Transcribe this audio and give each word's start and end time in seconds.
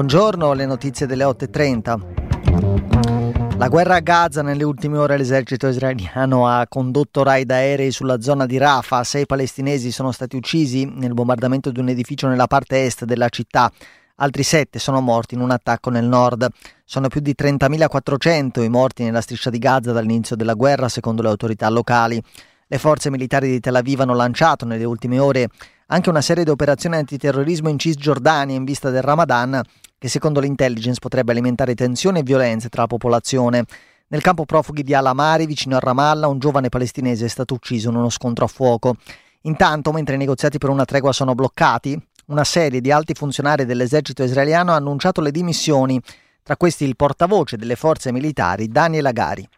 Buongiorno, 0.00 0.54
le 0.54 0.64
notizie 0.64 1.04
delle 1.04 1.24
8.30. 1.24 3.58
La 3.58 3.68
guerra 3.68 3.96
a 3.96 4.00
Gaza 4.00 4.40
nelle 4.40 4.64
ultime 4.64 4.96
ore 4.96 5.18
l'esercito 5.18 5.66
israeliano 5.66 6.48
ha 6.48 6.66
condotto 6.66 7.22
raid 7.22 7.50
aerei 7.50 7.90
sulla 7.90 8.18
zona 8.22 8.46
di 8.46 8.56
Rafah. 8.56 9.04
Sei 9.04 9.26
palestinesi 9.26 9.92
sono 9.92 10.10
stati 10.10 10.36
uccisi 10.36 10.86
nel 10.86 11.12
bombardamento 11.12 11.70
di 11.70 11.80
un 11.80 11.90
edificio 11.90 12.28
nella 12.28 12.46
parte 12.46 12.86
est 12.86 13.04
della 13.04 13.28
città. 13.28 13.70
Altri 14.14 14.42
sette 14.42 14.78
sono 14.78 15.02
morti 15.02 15.34
in 15.34 15.42
un 15.42 15.50
attacco 15.50 15.90
nel 15.90 16.06
nord. 16.06 16.48
Sono 16.82 17.08
più 17.08 17.20
di 17.20 17.34
30.400 17.38 18.62
i 18.62 18.70
morti 18.70 19.04
nella 19.04 19.20
striscia 19.20 19.50
di 19.50 19.58
Gaza 19.58 19.92
dall'inizio 19.92 20.34
della 20.34 20.54
guerra, 20.54 20.88
secondo 20.88 21.20
le 21.20 21.28
autorità 21.28 21.68
locali. 21.68 22.18
Le 22.66 22.78
forze 22.78 23.10
militari 23.10 23.50
di 23.50 23.60
Tel 23.60 23.74
Aviv 23.74 24.00
hanno 24.00 24.14
lanciato 24.14 24.64
nelle 24.64 24.84
ultime 24.84 25.18
ore 25.18 25.50
anche 25.92 26.08
una 26.08 26.20
serie 26.20 26.44
di 26.44 26.50
operazioni 26.50 26.96
antiterrorismo 26.96 27.68
in 27.68 27.78
Cisgiordania 27.78 28.54
in 28.54 28.64
vista 28.64 28.90
del 28.90 29.02
Ramadan, 29.02 29.60
che 29.98 30.08
secondo 30.08 30.40
l'intelligence 30.40 31.00
potrebbe 31.00 31.32
alimentare 31.32 31.74
tensioni 31.74 32.20
e 32.20 32.22
violenze 32.22 32.68
tra 32.68 32.82
la 32.82 32.88
popolazione. 32.88 33.64
Nel 34.08 34.22
campo 34.22 34.44
profughi 34.44 34.82
di 34.82 34.94
Al-Amari, 34.94 35.46
vicino 35.46 35.76
a 35.76 35.80
Ramallah, 35.80 36.28
un 36.28 36.38
giovane 36.38 36.68
palestinese 36.68 37.26
è 37.26 37.28
stato 37.28 37.54
ucciso 37.54 37.90
in 37.90 37.96
uno 37.96 38.08
scontro 38.08 38.44
a 38.44 38.48
fuoco. 38.48 38.96
Intanto, 39.42 39.92
mentre 39.92 40.14
i 40.14 40.18
negoziati 40.18 40.58
per 40.58 40.70
una 40.70 40.84
tregua 40.84 41.12
sono 41.12 41.34
bloccati, 41.34 42.00
una 42.26 42.44
serie 42.44 42.80
di 42.80 42.92
alti 42.92 43.14
funzionari 43.14 43.64
dell'esercito 43.64 44.22
israeliano 44.22 44.72
ha 44.72 44.76
annunciato 44.76 45.20
le 45.20 45.32
dimissioni, 45.32 46.00
tra 46.42 46.56
questi 46.56 46.84
il 46.84 46.94
portavoce 46.94 47.56
delle 47.56 47.74
forze 47.74 48.12
militari 48.12 48.68
Daniel 48.68 49.06
Agari. 49.06 49.48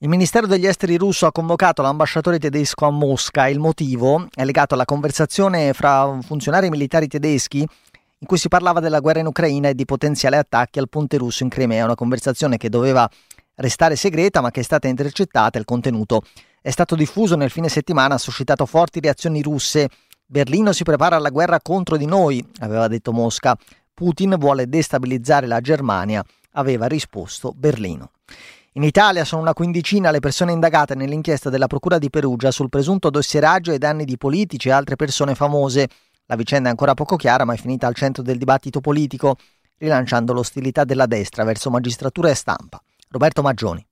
Il 0.00 0.10
Ministero 0.10 0.46
degli 0.46 0.66
Esteri 0.66 0.98
russo 0.98 1.24
ha 1.24 1.32
convocato 1.32 1.80
l'ambasciatore 1.80 2.38
tedesco 2.38 2.84
a 2.84 2.90
Mosca. 2.90 3.48
Il 3.48 3.58
motivo 3.58 4.28
è 4.34 4.44
legato 4.44 4.74
alla 4.74 4.84
conversazione 4.84 5.72
fra 5.72 6.18
funzionari 6.20 6.68
militari 6.68 7.06
tedeschi 7.06 7.60
in 7.60 8.26
cui 8.26 8.36
si 8.36 8.48
parlava 8.48 8.80
della 8.80 9.00
guerra 9.00 9.20
in 9.20 9.26
Ucraina 9.26 9.70
e 9.70 9.74
di 9.74 9.86
potenziali 9.86 10.36
attacchi 10.36 10.78
al 10.78 10.90
ponte 10.90 11.16
russo 11.16 11.44
in 11.44 11.48
Crimea, 11.48 11.86
una 11.86 11.94
conversazione 11.94 12.58
che 12.58 12.68
doveva 12.68 13.08
restare 13.54 13.96
segreta 13.96 14.42
ma 14.42 14.50
che 14.50 14.60
è 14.60 14.62
stata 14.62 14.86
intercettata. 14.86 15.56
Il 15.58 15.64
contenuto 15.64 16.24
è 16.60 16.70
stato 16.70 16.94
diffuso 16.94 17.34
nel 17.34 17.50
fine 17.50 17.70
settimana, 17.70 18.16
ha 18.16 18.18
suscitato 18.18 18.66
forti 18.66 19.00
reazioni 19.00 19.40
russe. 19.40 19.88
Berlino 20.26 20.72
si 20.72 20.84
prepara 20.84 21.16
alla 21.16 21.30
guerra 21.30 21.58
contro 21.62 21.96
di 21.96 22.04
noi, 22.04 22.46
aveva 22.58 22.86
detto 22.86 23.12
Mosca. 23.12 23.56
Putin 23.94 24.36
vuole 24.38 24.68
destabilizzare 24.68 25.46
la 25.46 25.62
Germania, 25.62 26.22
aveva 26.50 26.84
risposto 26.84 27.54
Berlino. 27.56 28.10
In 28.76 28.82
Italia 28.82 29.24
sono 29.24 29.40
una 29.40 29.54
quindicina 29.54 30.10
le 30.10 30.20
persone 30.20 30.52
indagate 30.52 30.94
nell'inchiesta 30.94 31.48
della 31.48 31.66
Procura 31.66 31.96
di 31.96 32.10
Perugia 32.10 32.50
sul 32.50 32.68
presunto 32.68 33.08
dossieraggio 33.08 33.70
ai 33.70 33.78
danni 33.78 34.04
di 34.04 34.18
politici 34.18 34.68
e 34.68 34.72
altre 34.72 34.96
persone 34.96 35.34
famose. 35.34 35.88
La 36.26 36.36
vicenda 36.36 36.68
è 36.68 36.72
ancora 36.72 36.92
poco 36.92 37.16
chiara, 37.16 37.46
ma 37.46 37.54
è 37.54 37.56
finita 37.56 37.86
al 37.86 37.94
centro 37.94 38.22
del 38.22 38.36
dibattito 38.36 38.82
politico, 38.82 39.38
rilanciando 39.78 40.34
l'ostilità 40.34 40.84
della 40.84 41.06
destra 41.06 41.42
verso 41.42 41.70
magistratura 41.70 42.28
e 42.28 42.34
stampa. 42.34 42.78
Roberto 43.08 43.40
Maggioni. 43.40 43.82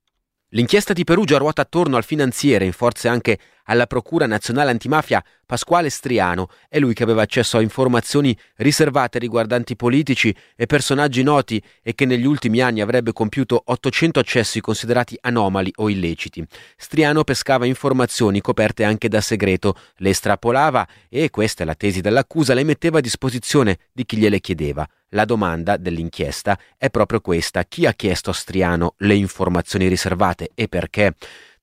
L'inchiesta 0.49 0.93
di 0.93 1.05
Perugia 1.05 1.39
ruota 1.39 1.63
attorno 1.63 1.97
al 1.97 2.05
finanziere, 2.05 2.67
in 2.67 2.73
forze 2.73 3.09
anche 3.09 3.39
alla 3.65 3.87
Procura 3.87 4.27
Nazionale 4.27 4.71
Antimafia 4.71 5.23
Pasquale 5.47 5.91
Striano. 5.91 6.49
È 6.69 6.79
lui 6.79 6.95
che 6.95 7.03
aveva 7.03 7.23
accesso 7.23 7.59
a 7.59 7.63
informazioni 7.63 8.37
riservate 8.57 9.19
riguardanti 9.19 9.77
politici 9.77 10.35
e 10.57 10.67
personaggi 10.67 11.23
noti 11.23 11.63
e 11.83 11.95
che 11.95 12.07
negli 12.07 12.25
ultimi 12.25 12.61
anni 12.61 12.81
avrebbe 12.81 13.13
compiuto 13.13 13.63
800 13.65 14.21
accessi 14.21 14.61
considerati 14.61 15.17
anomali 15.21 15.71
o 15.77 15.89
illeciti. 15.89 16.45
Striano 16.77 17.25
pescava 17.25 17.67
informazioni 17.67 18.41
coperte 18.41 18.85
anche 18.85 19.09
da 19.09 19.21
segreto, 19.21 19.77
le 19.97 20.11
estrapolava 20.11 20.87
e, 21.09 21.31
questa 21.31 21.63
è 21.63 21.67
la 21.67 21.75
tesi 21.75 22.01
dell'accusa, 22.01 22.55
le 22.55 22.65
metteva 22.65 22.99
a 22.99 23.03
disposizione 23.03 23.79
di 23.93 24.05
chi 24.05 24.17
gliele 24.17 24.41
chiedeva. 24.41 24.87
La 25.11 25.25
domanda 25.25 25.77
dell'inchiesta 25.77 26.59
è 26.77 26.91
proprio 26.91 27.21
questa: 27.21 27.65
chi 27.65 27.87
ha 27.87 27.93
chiesto 27.93 28.31
a 28.31 28.35
Striano 28.35 28.95
le 28.99 29.15
informazioni 29.15 29.87
riservate 29.87 30.51
e 30.55 30.69
perché? 30.69 31.15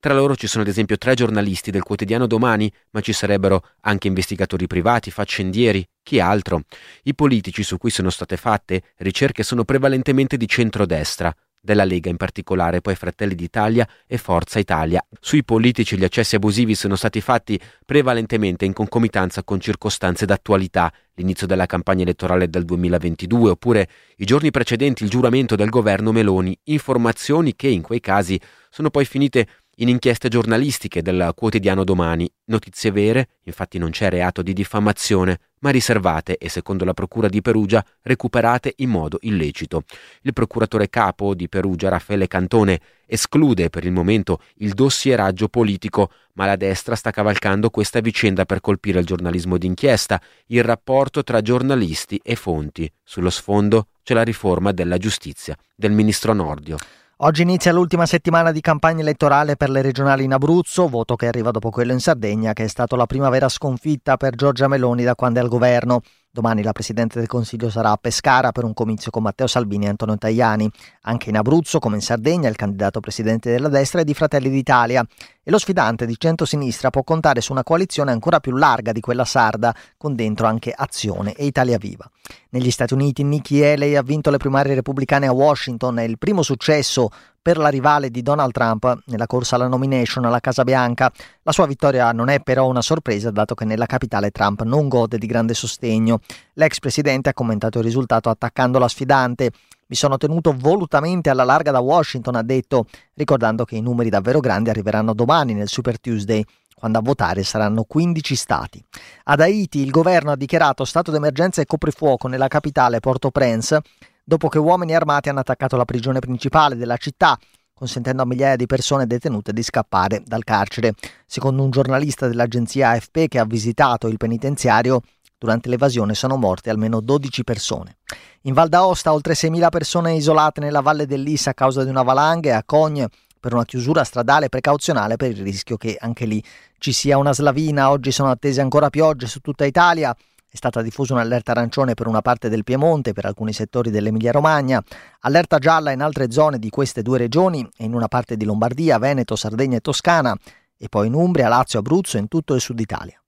Tra 0.02 0.14
loro 0.14 0.34
ci 0.34 0.48
sono 0.48 0.64
ad 0.64 0.68
esempio 0.68 0.98
tre 0.98 1.14
giornalisti 1.14 1.70
del 1.70 1.84
quotidiano 1.84 2.26
Domani, 2.26 2.68
ma 2.90 3.00
ci 3.00 3.12
sarebbero 3.12 3.62
anche 3.82 4.08
investigatori 4.08 4.66
privati, 4.66 5.12
faccendieri, 5.12 5.88
chi 6.02 6.18
altro? 6.18 6.62
I 7.04 7.14
politici 7.14 7.62
su 7.62 7.78
cui 7.78 7.90
sono 7.90 8.10
state 8.10 8.36
fatte 8.36 8.82
ricerche 8.96 9.44
sono 9.44 9.62
prevalentemente 9.62 10.36
di 10.36 10.48
centrodestra, 10.48 11.32
della 11.64 11.84
Lega 11.84 12.10
in 12.10 12.16
particolare, 12.16 12.80
poi 12.80 12.96
Fratelli 12.96 13.36
d'Italia 13.36 13.88
e 14.04 14.18
Forza 14.18 14.58
Italia. 14.58 15.00
Sui 15.20 15.44
politici 15.44 15.96
gli 15.96 16.02
accessi 16.02 16.34
abusivi 16.34 16.74
sono 16.74 16.96
stati 16.96 17.20
fatti 17.20 17.58
prevalentemente 17.86 18.64
in 18.64 18.72
concomitanza 18.72 19.44
con 19.44 19.60
circostanze 19.60 20.26
d'attualità, 20.26 20.92
l'inizio 21.14 21.46
della 21.46 21.66
campagna 21.66 22.02
elettorale 22.02 22.48
del 22.50 22.64
2022 22.64 23.50
oppure 23.50 23.88
i 24.16 24.24
giorni 24.24 24.50
precedenti 24.50 25.04
il 25.04 25.10
giuramento 25.10 25.54
del 25.54 25.68
governo 25.68 26.10
Meloni, 26.10 26.58
informazioni 26.64 27.54
che 27.54 27.68
in 27.68 27.82
quei 27.82 28.00
casi 28.00 28.40
sono 28.68 28.90
poi 28.90 29.04
finite 29.04 29.46
in 29.82 29.88
inchieste 29.88 30.28
giornalistiche 30.28 31.02
del 31.02 31.32
quotidiano 31.34 31.82
Domani, 31.82 32.30
notizie 32.44 32.92
vere, 32.92 33.30
infatti 33.42 33.78
non 33.78 33.90
c'è 33.90 34.10
reato 34.10 34.40
di 34.40 34.52
diffamazione, 34.52 35.38
ma 35.58 35.70
riservate 35.70 36.38
e, 36.38 36.48
secondo 36.48 36.84
la 36.84 36.94
Procura 36.94 37.28
di 37.28 37.42
Perugia, 37.42 37.84
recuperate 38.02 38.74
in 38.76 38.90
modo 38.90 39.18
illecito. 39.22 39.82
Il 40.22 40.32
procuratore 40.32 40.88
capo 40.88 41.34
di 41.34 41.48
Perugia, 41.48 41.88
Raffaele 41.88 42.28
Cantone, 42.28 42.80
esclude 43.06 43.70
per 43.70 43.84
il 43.84 43.90
momento 43.90 44.38
il 44.58 44.72
dossieraggio 44.72 45.48
politico, 45.48 46.10
ma 46.34 46.46
la 46.46 46.56
destra 46.56 46.94
sta 46.94 47.10
cavalcando 47.10 47.68
questa 47.68 47.98
vicenda 47.98 48.44
per 48.44 48.60
colpire 48.60 49.00
il 49.00 49.06
giornalismo 49.06 49.58
d'inchiesta, 49.58 50.22
il 50.46 50.62
rapporto 50.62 51.24
tra 51.24 51.40
giornalisti 51.40 52.20
e 52.22 52.36
fonti. 52.36 52.88
Sullo 53.02 53.30
sfondo 53.30 53.88
c'è 54.04 54.14
la 54.14 54.22
riforma 54.22 54.70
della 54.70 54.96
giustizia 54.96 55.56
del 55.74 55.90
ministro 55.90 56.32
Nordio. 56.32 56.76
Oggi 57.24 57.42
inizia 57.42 57.72
l'ultima 57.72 58.04
settimana 58.04 58.50
di 58.50 58.60
campagna 58.60 59.00
elettorale 59.00 59.54
per 59.54 59.70
le 59.70 59.80
regionali 59.80 60.24
in 60.24 60.32
Abruzzo, 60.32 60.88
voto 60.88 61.14
che 61.14 61.28
arriva 61.28 61.52
dopo 61.52 61.70
quello 61.70 61.92
in 61.92 62.00
Sardegna, 62.00 62.52
che 62.52 62.64
è 62.64 62.66
stato 62.66 62.96
la 62.96 63.06
prima 63.06 63.28
vera 63.28 63.48
sconfitta 63.48 64.16
per 64.16 64.34
Giorgia 64.34 64.66
Meloni 64.66 65.04
da 65.04 65.14
quando 65.14 65.38
è 65.38 65.42
al 65.42 65.48
governo. 65.48 66.00
Domani 66.32 66.64
la 66.64 66.72
Presidente 66.72 67.20
del 67.20 67.28
Consiglio 67.28 67.70
sarà 67.70 67.92
a 67.92 67.96
Pescara 67.96 68.50
per 68.50 68.64
un 68.64 68.74
comizio 68.74 69.12
con 69.12 69.22
Matteo 69.22 69.46
Salvini 69.46 69.84
e 69.84 69.90
Antonio 69.90 70.18
Tajani. 70.18 70.68
Anche 71.02 71.28
in 71.28 71.36
Abruzzo, 71.36 71.78
come 71.78 71.94
in 71.94 72.02
Sardegna, 72.02 72.48
il 72.48 72.56
candidato 72.56 72.98
presidente 72.98 73.52
della 73.52 73.68
destra 73.68 74.00
è 74.00 74.04
di 74.04 74.14
Fratelli 74.14 74.50
d'Italia 74.50 75.06
e 75.44 75.50
lo 75.50 75.58
sfidante 75.58 76.06
di 76.06 76.16
centro-sinistra 76.18 76.90
può 76.90 77.02
contare 77.02 77.40
su 77.40 77.52
una 77.52 77.64
coalizione 77.64 78.12
ancora 78.12 78.40
più 78.40 78.52
larga 78.56 78.92
di 78.92 79.00
quella 79.00 79.24
sarda, 79.24 79.74
con 79.96 80.14
dentro 80.14 80.46
anche 80.46 80.72
Azione 80.74 81.34
e 81.34 81.46
Italia 81.46 81.78
Viva. 81.78 82.08
Negli 82.50 82.70
Stati 82.70 82.94
Uniti 82.94 83.24
Nikki 83.24 83.62
Haley 83.62 83.96
ha 83.96 84.02
vinto 84.02 84.30
le 84.30 84.36
primarie 84.36 84.74
repubblicane 84.74 85.26
a 85.26 85.32
Washington, 85.32 85.98
è 85.98 86.02
il 86.02 86.18
primo 86.18 86.42
successo 86.42 87.10
per 87.42 87.58
la 87.58 87.68
rivale 87.68 88.10
di 88.10 88.22
Donald 88.22 88.52
Trump 88.52 89.02
nella 89.06 89.26
corsa 89.26 89.56
alla 89.56 89.66
nomination 89.66 90.24
alla 90.24 90.38
Casa 90.38 90.62
Bianca. 90.62 91.10
La 91.42 91.50
sua 91.50 91.66
vittoria 91.66 92.12
non 92.12 92.28
è 92.28 92.40
però 92.40 92.68
una 92.68 92.82
sorpresa 92.82 93.32
dato 93.32 93.54
che 93.56 93.64
nella 93.64 93.86
capitale 93.86 94.30
Trump 94.30 94.62
non 94.62 94.86
gode 94.86 95.18
di 95.18 95.26
grande 95.26 95.52
sostegno. 95.52 96.20
L'ex 96.54 96.78
presidente 96.78 97.30
ha 97.30 97.34
commentato 97.34 97.78
il 97.78 97.84
risultato 97.84 98.30
attaccando 98.30 98.78
la 98.78 98.86
sfidante. 98.86 99.50
Mi 99.92 99.98
sono 99.98 100.16
tenuto 100.16 100.54
volutamente 100.56 101.28
alla 101.28 101.44
larga 101.44 101.70
da 101.70 101.80
Washington, 101.80 102.36
ha 102.36 102.42
detto, 102.42 102.86
ricordando 103.12 103.66
che 103.66 103.76
i 103.76 103.82
numeri 103.82 104.08
davvero 104.08 104.40
grandi 104.40 104.70
arriveranno 104.70 105.12
domani 105.12 105.52
nel 105.52 105.68
Super 105.68 106.00
Tuesday 106.00 106.42
quando 106.74 106.96
a 106.96 107.02
votare 107.02 107.42
saranno 107.42 107.84
15 107.84 108.34
stati. 108.34 108.82
Ad 109.24 109.40
Haiti 109.40 109.80
il 109.80 109.90
governo 109.90 110.30
ha 110.30 110.36
dichiarato 110.36 110.86
stato 110.86 111.10
d'emergenza 111.10 111.60
e 111.60 111.66
coprifuoco 111.66 112.26
nella 112.26 112.48
capitale 112.48 113.00
Port-au-Prince 113.00 113.80
dopo 114.24 114.48
che 114.48 114.58
uomini 114.58 114.94
armati 114.94 115.28
hanno 115.28 115.40
attaccato 115.40 115.76
la 115.76 115.84
prigione 115.84 116.20
principale 116.20 116.74
della 116.74 116.96
città, 116.96 117.38
consentendo 117.74 118.22
a 118.22 118.24
migliaia 118.24 118.56
di 118.56 118.64
persone 118.64 119.06
detenute 119.06 119.52
di 119.52 119.62
scappare 119.62 120.22
dal 120.24 120.42
carcere. 120.42 120.94
Secondo 121.26 121.62
un 121.62 121.70
giornalista 121.70 122.28
dell'agenzia 122.28 122.92
AFP 122.92 123.28
che 123.28 123.38
ha 123.38 123.44
visitato 123.44 124.08
il 124.08 124.16
penitenziario, 124.16 125.02
durante 125.42 125.68
l'evasione 125.68 126.14
sono 126.14 126.36
morte 126.36 126.70
almeno 126.70 127.00
12 127.00 127.42
persone. 127.42 127.96
In 128.42 128.54
Val 128.54 128.68
d'Aosta 128.68 129.12
oltre 129.12 129.34
6.000 129.34 129.70
persone 129.70 130.14
isolate 130.14 130.60
nella 130.60 130.80
valle 130.80 131.04
dell'Issa 131.04 131.50
a 131.50 131.54
causa 131.54 131.82
di 131.82 131.90
una 131.90 132.02
valanga 132.02 132.50
e 132.50 132.52
a 132.52 132.62
Cogne 132.64 133.08
per 133.40 133.52
una 133.52 133.64
chiusura 133.64 134.04
stradale 134.04 134.48
precauzionale 134.48 135.16
per 135.16 135.32
il 135.32 135.42
rischio 135.42 135.76
che 135.76 135.96
anche 135.98 136.26
lì 136.26 136.40
ci 136.78 136.92
sia 136.92 137.18
una 137.18 137.34
slavina. 137.34 137.90
Oggi 137.90 138.12
sono 138.12 138.30
attese 138.30 138.60
ancora 138.60 138.88
piogge 138.88 139.26
su 139.26 139.40
tutta 139.40 139.64
Italia. 139.64 140.14
È 140.48 140.54
stata 140.54 140.80
diffusa 140.80 141.14
un'allerta 141.14 141.50
arancione 141.50 141.94
per 141.94 142.06
una 142.06 142.22
parte 142.22 142.48
del 142.48 142.62
Piemonte, 142.62 143.12
per 143.12 143.24
alcuni 143.26 143.52
settori 143.52 143.90
dell'Emilia-Romagna, 143.90 144.80
allerta 145.22 145.58
gialla 145.58 145.90
in 145.90 146.02
altre 146.02 146.30
zone 146.30 146.60
di 146.60 146.70
queste 146.70 147.02
due 147.02 147.18
regioni 147.18 147.68
e 147.76 147.84
in 147.84 147.94
una 147.94 148.06
parte 148.06 148.36
di 148.36 148.44
Lombardia, 148.44 148.98
Veneto, 148.98 149.34
Sardegna 149.34 149.78
e 149.78 149.80
Toscana, 149.80 150.36
e 150.76 150.88
poi 150.88 151.08
in 151.08 151.14
Umbria, 151.14 151.48
Lazio, 151.48 151.80
Abruzzo 151.80 152.16
e 152.16 152.20
in 152.20 152.28
tutto 152.28 152.54
il 152.54 152.60
sud 152.60 152.78
Italia. 152.78 153.21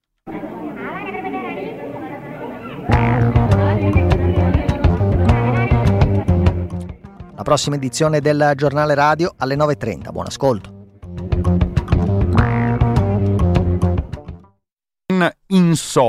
Prossima 7.44 7.76
edizione 7.76 8.20
del 8.20 8.52
giornale 8.56 8.94
radio 8.94 9.32
alle 9.36 9.54
9.30. 9.54 10.10
Buon 10.10 10.26
ascolto. 10.26 10.82
In 15.48 15.76
so 15.76 16.02